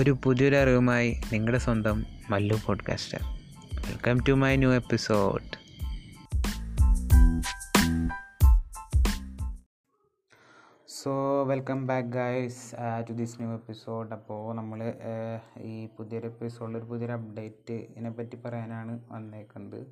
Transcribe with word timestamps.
ഒരു 0.00 0.16
പുതിയൊരു 0.24 0.56
അറിവുമായി 0.56 1.20
നിങ്ങളുടെ 1.32 1.58
സ്വന്തം 1.58 2.04
Mallu 2.30 2.56
podcaster 2.66 3.18
welcome 3.88 4.20
to 4.28 4.32
my 4.32 4.56
new 4.56 4.72
episode 4.72 5.44
so 11.02 11.44
welcome 11.44 11.86
back 11.86 12.08
guys 12.08 12.76
to 13.08 13.12
this 13.12 13.42
new 13.42 13.52
episode 13.52 14.12
അപ്പോൾ 14.12 14.54
നമ്മൾ 14.54 14.94
ഈ 15.60 15.88
പുതിയൊരു 15.98 16.26
എപ്പിസോഡിൽ 16.26 16.76
ഒരു 16.76 16.84
പുതിയൊരു 16.84 17.12
അപ്ഡേറ്റിനെ 17.12 18.10
പറ്റി 18.10 18.36
പറയാനാണ് 18.36 19.00
വന്നേക്കുന്നത്. 19.10 19.86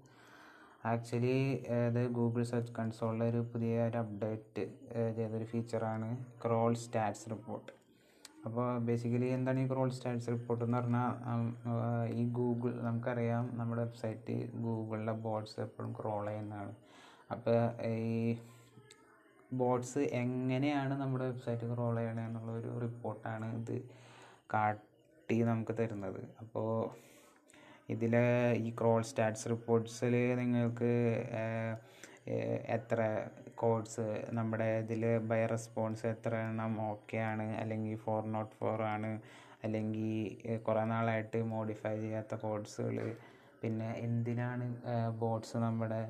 ആക്ച്വലി 0.86 1.64
ഇത് 1.88 2.08
ഗൂഗിൾ 2.08 2.42
സെർച്ച് 2.42 2.72
കൺസോളിലെ 2.72 3.30
ഒരു 3.30 3.38
പുതിയ 3.38 3.82
ഒരു 3.82 3.98
അപ്ഡേറ്റ് 3.98 4.66
ചെയ്തൊരു 5.16 5.44
ഫീച്ചറാണ് 5.44 6.16
ക്രോൾ 6.44 6.74
സ്റ്റാറ്റ്സ് 6.74 7.30
റിപ്പോർട്ട് 7.30 7.77
അപ്പോൾ 8.46 8.66
ബേസിക്കലി 8.88 9.28
എന്താണ് 9.36 9.60
ഈ 9.62 9.66
ക്രോൾ 9.70 9.88
സ്റ്റാറ്റ്സ് 9.96 10.30
റിപ്പോർട്ട് 10.34 10.62
എന്ന് 10.66 10.78
പറഞ്ഞാൽ 10.78 11.40
ഈ 12.20 12.24
ഗൂഗിൾ 12.38 12.72
നമുക്കറിയാം 12.86 13.44
നമ്മുടെ 13.58 13.82
വെബ്സൈറ്റ് 13.86 14.36
ഗൂഗിളിലെ 14.66 15.14
ബോട്ട്സ് 15.26 15.58
എപ്പോഴും 15.66 15.90
ക്രോൾ 15.98 16.24
ചെയ്യുന്നതാണ്. 16.30 16.72
അപ്പോൾ 17.34 17.58
ഈ 18.12 18.38
ബോട്ട്സ് 19.60 20.02
എങ്ങനെയാണ് 20.22 20.94
നമ്മുടെ 21.02 21.26
വെബ്സൈറ്റ് 21.30 21.66
ക്രോൾ 21.74 21.94
ചെയ്യണത് 22.00 22.24
എന്നുള്ള 22.28 22.52
ഒരു 22.60 22.70
റിപ്പോർട്ടാണ് 22.84 23.46
ഇത് 23.58 23.76
കാട്ടി 24.54 25.38
നമുക്ക് 25.50 25.74
തരുന്നത്. 25.80 26.22
അപ്പോൾ 26.42 26.70
ഇതിലെ 27.94 28.24
ഈ 28.66 28.70
ക്രോൾ 28.78 29.00
സ്റ്റാറ്റ്സ് 29.10 29.46
റിപ്പോർട്ട്സിൽ 29.54 30.14
നിങ്ങൾക്ക് 30.42 30.92
എത്ര 32.76 33.00
കോഡ്സ് 33.62 34.06
നമ്മുടെ 34.38 34.68
ഇതിൽ 34.82 35.02
ബൈ 35.30 35.40
റെസ്പോൺസ് 35.54 36.04
എത്ര 36.14 36.32
എണ്ണം 36.48 36.74
ഓക്കെ 36.90 37.18
ആണ് 37.30 37.46
അല്ലെങ്കിൽ 37.62 37.96
ഫോർ 38.04 38.20
നോട്ട് 38.34 38.54
ഫോർ 38.60 38.80
ആണ് 38.94 39.10
അല്ലെങ്കിൽ 39.64 40.10
കുറേ 40.66 40.82
നാളായിട്ട് 40.92 41.38
മോഡിഫൈ 41.54 41.94
ചെയ്യാത്ത 42.04 42.34
കോഡ്സുകൾ. 42.44 42.98
പിന്നെ 43.62 43.88
എന്തിനാണ് 44.06 44.66
ബോട്ട്സ് 45.20 45.56
നമ്മുടെ 45.64 46.00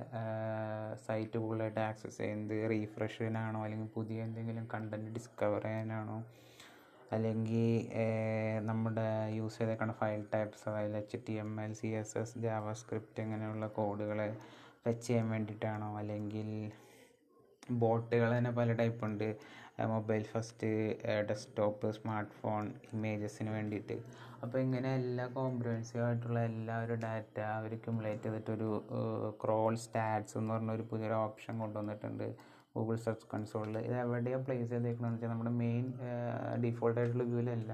സൈറ്റ് 1.07 1.39
കൂടുതലായിട്ട് 1.45 1.81
ആക്സസ് 1.91 2.19
ചെയ്യുന്നത്? 2.23 2.57
റീഫ്രഷ് 2.73 3.19
ചെയ്യാനാണോ 3.19 3.61
അല്ലെങ്കിൽ 3.67 3.89
പുതിയ 3.95 4.27
എന്തെങ്കിലും 4.27 4.67
കണ്ടന്റ് 4.75 5.13
ഡിസ്കവർ 5.17 5.65
ചെയ്യാനാണോ? 5.69 6.19
അല്ലെങ്കിൽ 7.17 7.69
നമ്മുടെ 8.69 9.07
യൂസ് 9.37 9.59
ചെയ്തേക്കുന്ന 9.61 9.95
ഫയൽ 10.01 10.23
ടൈപ്സ് 10.35 10.65
അതായത് 10.71 10.97
H 11.01 11.19
T 11.27 11.35
M 11.45 11.53
L 11.65 11.73
C 11.81 11.91
S 12.01 12.17
S 12.23 12.41
JavaScript 12.81 13.23
ഇങ്ങനെയുള്ള 13.25 13.67
കോഡുകൾ 13.79 14.19
ഫെച്ച് 14.89 15.07
ചെയ്യാൻ 15.09 15.27
വേണ്ടിയിട്ടാണോ 15.37 15.91
അല്ലെങ്കിൽ 16.03 16.51
ബോട്ടുകൾ 17.83 18.29
തന്നെ 18.37 18.51
പല 18.59 18.73
ടൈപ്പ് 18.81 19.03
ഉണ്ട്. 19.09 19.29
Mobile 19.95 20.23
first 20.33 20.69
desktop 21.29 21.89
smart 21.97 22.33
phone 22.39 22.65
ഇമേജസിന് 22.95 23.51
വേണ്ടിയിട്ട്. 23.57 23.97
അപ്പോൾ 24.45 24.59
ഇങ്ങനെ 24.65 24.91
എല്ലാ 25.01 25.25
കോംപ്രഹെൻസീവ് 25.37 26.03
ആയിട്ടുള്ള 26.07 26.41
എല്ലാ 26.51 26.75
ഒരു 26.85 26.95
ഡാറ്റ 27.05 27.39
അവർ 27.57 27.73
ക്യുമുലേറ്റ് 27.85 28.25
ചെയ്തിട്ടൊരു 28.27 28.71
ക്രോൾ 29.43 29.73
സ്റ്റാറ്റ്സ് 29.85 30.37
എന്ന് 30.41 30.53
പറഞ്ഞ 30.55 30.73
ഒരു 30.79 30.85
പുതിയൊരു 30.91 31.17
ഓപ്ഷൻ 31.27 31.55
കൊണ്ടുവന്നിട്ടുണ്ട്. 31.65 32.27
ഗൂഗിൾ 32.77 32.97
സെർച്ച് 33.05 33.29
കൺസോളിൽ 33.33 33.77
ഇത് 33.87 33.95
എവിടെയാണ് 34.05 34.45
പ്ലേസ് 34.47 34.69
ചെയ്തേക്കണമെന്ന് 34.73 35.17
വെച്ചാൽ 35.17 35.33
നമ്മുടെ 35.35 35.53
മെയിൻ 35.63 35.87
ഡിഫോൾട്ട് 36.65 36.99
ആയിട്ടുള്ള 37.03 37.27
വ്യൂവിലല്ല 37.31 37.73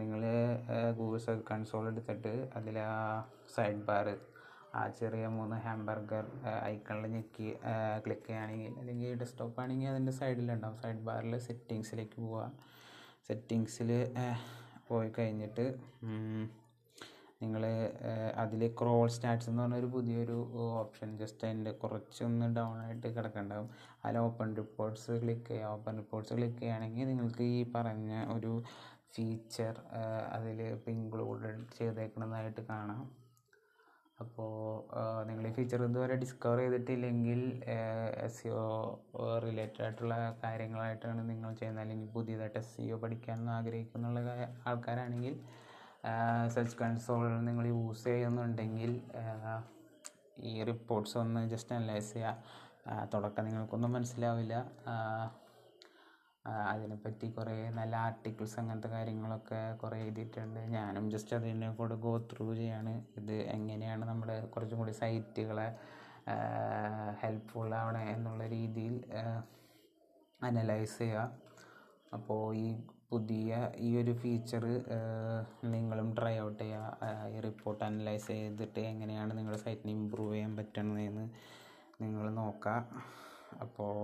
നിങ്ങൾ 0.00 0.22
ഗൂഗിൾ 1.00 1.18
സെർച്ച് 1.26 1.46
കൺസോൾ 1.50 1.84
എടുത്തിട്ട് 1.92 2.34
അതിൽ 2.60 2.78
സൈഡ് 3.56 3.84
ബാർ 3.88 4.08
ആ 4.80 4.82
ചെറിയ 4.98 5.24
മൂന്ന് 5.36 5.56
ഹാംബർഗർ 5.66 6.26
ഐക്കണിൽ 6.72 7.06
ഞെക്കി 7.14 7.48
ക്ലിക്ക് 8.04 8.26
ചെയ്യുകയാണെങ്കിൽ 8.26 8.72
അല്ലെങ്കിൽ 8.80 9.12
ഡെസ്ക്ടോപ്പ് 9.22 9.58
ആണെങ്കിൽ 9.62 9.90
അതിന്റെ 9.92 10.12
സൈഡിലുണ്ടാവും 10.20 10.78
സൈഡ് 10.82 11.04
ബാറിൽ 11.08 11.34
സെറ്റിങ്സിലേക്ക് 11.48 12.18
പോവുക. 12.26 12.44
സെറ്റിങ്സിൽ 13.28 13.90
പോയി 14.88 15.10
കഴിഞ്ഞിട്ട് 15.18 15.64
നിങ്ങൾ 17.42 17.62
അതിൽ 18.42 18.60
ക്രോൾ 18.80 19.06
സ്റ്റാറ്റ്സ് 19.14 19.48
എന്ന് 19.50 19.62
പറഞ്ഞൊരു 19.62 19.88
പുതിയൊരു 19.94 20.36
ഓപ്ഷൻ 20.82 21.08
ജസ്റ്റ് 21.20 21.44
അതിന്റെ 21.48 21.72
കുറച്ചൊന്ന് 21.82 22.46
ഡൗൺ 22.58 22.76
ആയിട്ട് 22.84 23.08
കിടക്കുന്നുണ്ടാവും 23.16 23.68
അതിൽ 24.04 24.18
ഓപ്പൺ 24.26 24.48
റിപ്പോർട്ട്സ് 24.60 25.12
ക്ലിക്ക് 25.22 25.46
ചെയ്യുക. 25.50 25.72
ഓപ്പൺ 25.74 25.94
റിപ്പോർട്ട്സ് 26.02 26.34
ക്ലിക്ക് 26.38 26.58
ചെയ്യുകയാണെങ്കിൽ 26.60 27.08
നിങ്ങൾക്ക് 27.12 27.46
ഈ 27.56 27.60
പറഞ്ഞ 27.74 28.12
ഒരു 28.36 28.52
ഫീച്ചർ 29.16 29.74
അതിൽ 30.36 30.60
ഇപ്പോൾ 30.76 30.92
ഇൻക്ലൂഡഡ് 30.98 31.60
ചെയ്തേക്കുന്നതായിട്ട് 31.78 32.62
കാണാം. 32.70 33.04
അപ്പോൾ 34.18 34.50
നിങ്ങൾ 35.28 35.44
ഈ 35.48 35.52
ഫീച്ചർ 35.56 35.80
ഇതുവരെ 35.86 36.14
ഡിസ്കവർ 36.22 36.58
ചെയ്തിട്ടില്ലെങ്കിൽ 36.58 37.40
എസ് 38.26 38.36
സി 38.36 38.48
ഒ 38.58 38.64
റിലേറ്റഡ് 39.46 39.82
ആയിട്ടുള്ള 39.84 40.14
കാര്യങ്ങളായിട്ടാണ് 40.44 41.22
നിങ്ങൾ 41.30 41.50
ചെയ്യുന്നത്. 41.60 41.82
അല്ലെങ്കിൽ 41.84 42.08
പുതിയതായിട്ട് 42.16 42.58
എസ് 42.62 42.72
സി 42.74 42.84
ഒ 42.94 42.98
പഠിക്കാൻ 43.04 43.50
ആഗ്രഹിക്കുന്ന 43.56 44.06
ആൾക്കാരാണെങ്കിൽ 44.70 45.34
സെർച്ച് 46.54 46.78
കൺസോൾ 46.82 47.24
നിങ്ങൾ 47.48 47.66
യൂസ് 47.72 48.04
ചെയ്യുന്നുണ്ടെങ്കിൽ 48.08 48.92
ഈ 50.50 50.52
റിപ്പോർട്ട്സ് 50.70 51.16
ഒന്ന് 51.18 51.42
ജസ്റ്റ് 51.52 51.74
അനലൈസ് 51.76 52.12
ചെയ്യുക 52.14 53.04
തുടക്കം 53.12 53.44
നിങ്ങൾക്കൊന്നും 53.48 53.92
മനസ്സിലാവില്ല. 53.96 54.54
അതിനെപ്പറ്റി 56.72 57.26
കുറേ 57.36 57.54
നല്ല 57.78 57.94
ആർട്ടിക്കിൾസ് 58.06 58.56
അങ്ങനത്തെ 58.60 58.88
കാര്യങ്ങളൊക്കെ 58.94 59.60
കുറേ 59.82 59.98
എഴുതിയിട്ടുണ്ട്. 60.04 60.60
ഞാനും 60.76 61.04
ജസ്റ്റ് 61.14 61.36
അതിനെ 61.36 61.68
കൂടെ 61.78 61.96
ഗോ 62.04 62.12
ത്രൂ 62.32 62.46
ചെയ്യാണ്. 62.60 62.92
ഇത് 63.20 63.36
എങ്ങനെയാണ് 63.56 64.04
നമ്മുടെ 64.10 64.36
കുറച്ചും 64.54 64.80
കൂടി 64.82 64.94
സൈറ്റുകളെ 65.02 65.68
ഹെൽപ്ഫുൾ 67.22 67.70
ആവണേ 67.80 68.02
എന്നുള്ള 68.16 68.42
രീതിയിൽ 68.56 68.96
അനലൈസ് 70.48 70.98
ചെയ്യുക. 70.98 71.24
അപ്പോൾ 72.16 72.42
ഈ 72.64 72.68
പുതിയ 73.10 73.56
ഈ 73.86 73.88
ഒരു 74.00 74.12
ഫീച്ചർ 74.22 74.64
നിങ്ങളും 75.74 76.08
ട്രൈ 76.18 76.36
ഔട്ട് 76.46 76.62
ചെയ്യുക. 76.62 77.10
ഈ 77.34 77.40
റിപ്പോർട്ട് 77.48 77.82
അനലൈസ് 77.88 78.26
ചെയ്തിട്ട് 78.26 78.80
എങ്ങനെയാണ് 78.92 79.32
നിങ്ങളുടെ 79.38 79.60
സൈറ്റിനെ 79.64 79.92
ഇമ്പ്രൂവ് 79.98 80.32
ചെയ്യാൻ 80.34 80.52
പറ്റണതെന്ന് 80.56 81.26
നിങ്ങൾ 82.02 82.24
നോക്കുക. 82.40 82.76
അപ്പോൾ 83.64 83.94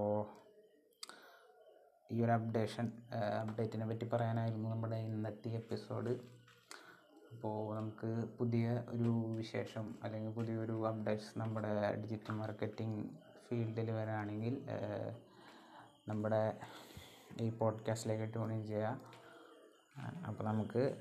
ഈ 2.13 2.25
ഒരു 2.25 2.33
അപ്ഡേഷൻ 2.33 2.93
അപ്ഡേറ്റിനെ 3.41 3.87
പറ്റി 3.87 4.05
പറയാനായിരുന്നു 4.05 4.69
നമ്മുടെ 4.71 4.97
ഇന്നത്തെ 4.97 5.49
എപ്പിസോഡ് 5.49 6.11
അപ്പോൾ 7.33 7.77
നമുക്ക് 7.77 8.29
പുതിയ 8.39 8.85
ഒരു 8.89 9.35
വിശേഷം 9.37 9.95
അല്ലെങ്കിൽ 10.03 10.31
പുതിയൊരു 10.31 10.89
അപ്ഡേറ്റ്സ് 10.89 11.39
നമ്മുടെ 11.39 11.97
ഡിജിറ്റൽ 11.97 12.33
മാർക്കറ്റിംഗ് 12.33 13.11
ഫീൽഡിൽ 13.49 13.91
വരാണെങ്കിൽ 13.91 14.67
നമ്മുടെ 16.09 16.57
ഈ 17.41 17.51
പോഡ്കാസ്റ്റിലേക്ക് 17.51 18.33
ട്യൂൺ 18.33 18.53
ഇൻ 18.53 18.67
ചെയ്യുക 18.67 19.01
അപ്പോൾ 20.29 20.45
നമുക്ക് 20.45 20.97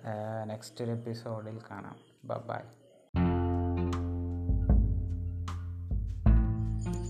നെക്സ്റ്റ് 0.45 0.83
ഒരു 0.83 0.91
എപ്പിസോഡിൽ 0.91 1.59
കാണാം. 1.71 1.95
ബൈ 2.23 2.59